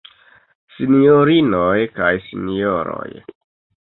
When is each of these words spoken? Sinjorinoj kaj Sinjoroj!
Sinjorinoj 0.77 1.77
kaj 1.97 2.09
Sinjoroj! 2.29 3.07